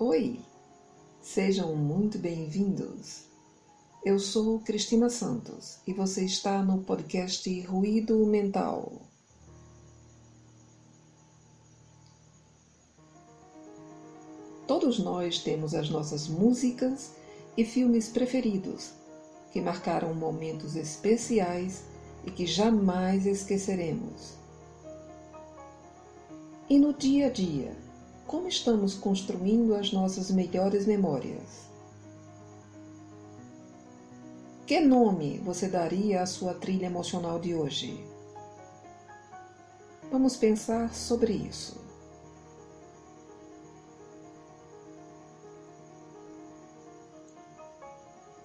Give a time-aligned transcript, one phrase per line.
[0.00, 0.38] Oi,
[1.20, 3.24] sejam muito bem-vindos.
[4.04, 8.92] Eu sou Cristina Santos e você está no podcast Ruído Mental.
[14.68, 17.10] Todos nós temos as nossas músicas
[17.56, 18.92] e filmes preferidos
[19.50, 21.82] que marcaram momentos especiais
[22.24, 24.34] e que jamais esqueceremos.
[26.70, 27.87] E no dia a dia,
[28.28, 31.66] como estamos construindo as nossas melhores memórias?
[34.66, 37.98] Que nome você daria à sua trilha emocional de hoje?
[40.12, 41.80] Vamos pensar sobre isso.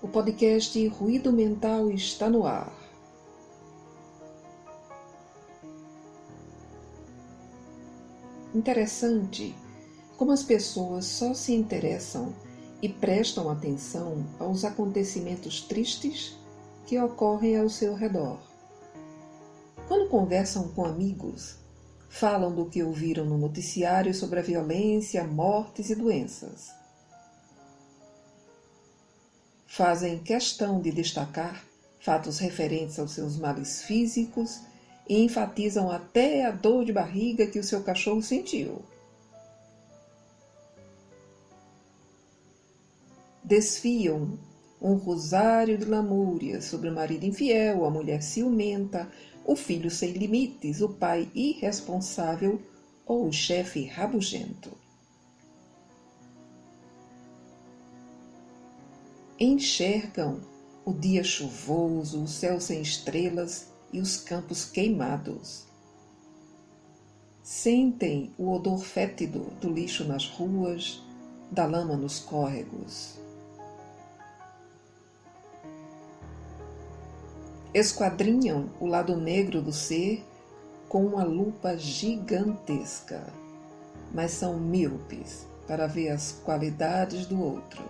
[0.00, 2.72] O podcast Ruído Mental está no ar.
[8.54, 9.56] Interessante
[10.16, 12.34] como as pessoas só se interessam
[12.80, 16.36] e prestam atenção aos acontecimentos tristes
[16.86, 18.38] que ocorrem ao seu redor.
[19.88, 21.56] Quando conversam com amigos,
[22.08, 26.70] falam do que ouviram no noticiário sobre a violência, mortes e doenças.
[29.66, 31.64] Fazem questão de destacar
[31.98, 34.60] fatos referentes aos seus males físicos
[35.08, 38.82] e enfatizam até a dor de barriga que o seu cachorro sentiu.
[43.52, 44.38] Desfiam
[44.80, 49.12] um rosário de lamúrias sobre o marido infiel, a mulher ciumenta,
[49.44, 52.58] o filho sem limites, o pai irresponsável
[53.04, 54.70] ou o chefe rabugento.
[59.38, 60.40] Enxergam
[60.82, 65.66] o dia chuvoso, o céu sem estrelas e os campos queimados.
[67.42, 71.02] Sentem o odor fétido do lixo nas ruas,
[71.50, 73.20] da lama nos córregos.
[77.74, 80.24] Esquadrinham o lado negro do ser
[80.88, 83.32] com uma lupa gigantesca,
[84.12, 87.82] mas são míopes para ver as qualidades do outro.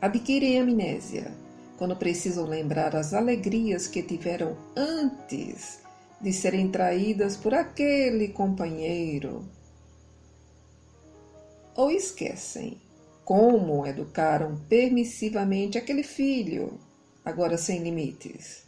[0.00, 1.32] Adquirem amnésia
[1.78, 5.80] quando precisam lembrar as alegrias que tiveram antes
[6.20, 9.44] de serem traídas por aquele companheiro.
[11.74, 12.80] Ou esquecem
[13.26, 16.78] como educaram permissivamente aquele filho,
[17.24, 18.64] agora sem limites.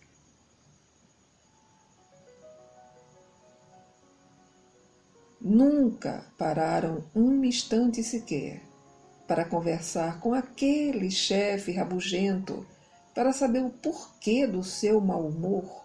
[5.40, 8.60] Nunca pararam um instante sequer
[9.28, 12.66] para conversar com aquele chefe rabugento
[13.14, 15.84] para saber o porquê do seu mau humor.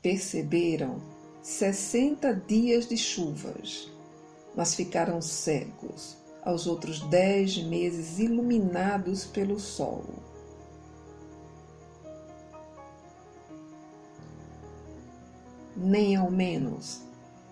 [0.00, 3.90] Perceberam 60 dias de chuvas,
[4.54, 10.04] mas ficaram cegos aos outros dez meses iluminados pelo sol.
[15.76, 17.02] Nem ao menos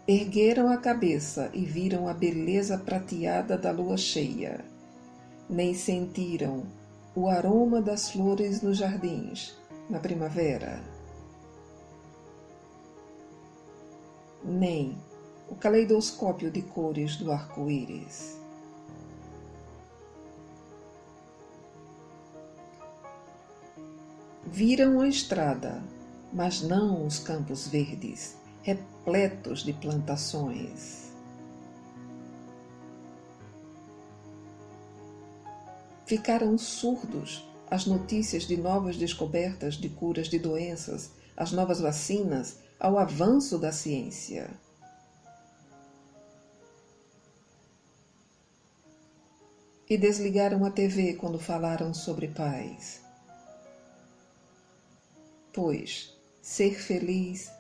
[0.09, 4.65] ergueram a cabeça e viram a beleza prateada da lua cheia,
[5.49, 6.65] nem sentiram
[7.15, 9.57] o aroma das flores nos jardins
[9.89, 10.96] na primavera.
[14.47, 14.97] Nem
[15.49, 18.39] o caleidoscópio de cores do arco-íris.
[24.45, 25.83] Viram a estrada,
[26.33, 31.13] mas não os campos verdes, repletos de plantações.
[36.07, 42.99] Ficaram surdos às notícias de novas descobertas de curas de doenças, as novas vacinas, ao
[42.99, 44.51] avanço da ciência.
[49.89, 53.01] E desligaram a TV quando falaram sobre paz.
[55.53, 56.13] Pois
[56.43, 57.51] ser feliz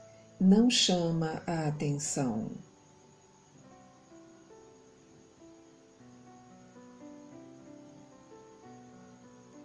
[0.40, 2.50] não chama a atenção.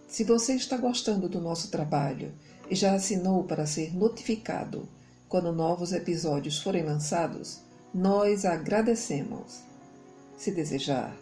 [0.07, 2.33] Se você está gostando do nosso trabalho
[2.69, 4.87] e já assinou para ser notificado
[5.31, 7.61] quando novos episódios forem lançados,
[7.93, 9.61] nós agradecemos.
[10.35, 11.15] Se desejar,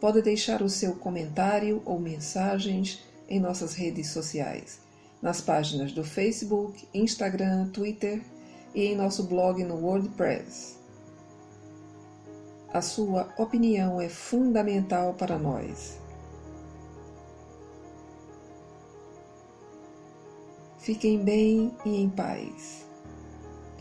[0.00, 4.80] pode deixar o seu comentário ou mensagens em nossas redes sociais,
[5.20, 8.22] nas páginas do Facebook, Instagram, Twitter
[8.74, 10.78] e em nosso blog no WordPress.
[12.72, 15.98] A sua opinião é fundamental para nós.
[20.78, 22.90] Fiquem bem e em paz.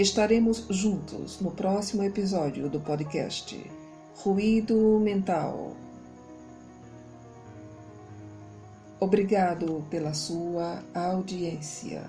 [0.02, 3.56] Estaremos juntos no próximo episódio do podcast
[4.26, 5.76] Ruído Mental.
[9.00, 12.02] Obrigado pela sua audiência.